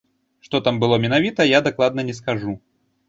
[0.47, 2.57] Што там было менавіта, я дакладна не скажу.